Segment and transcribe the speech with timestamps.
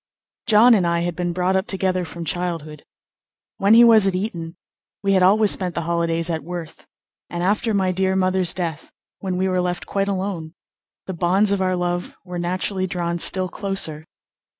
[0.47, 2.83] John and I had been brought up together from childhood.
[3.57, 4.55] When he was at Eton
[5.03, 6.87] we had always spent the holidays at Worth,
[7.29, 10.55] and after my dear mother's death, when we were left quite alone,
[11.05, 14.07] the bonds of our love were naturally drawn still closer.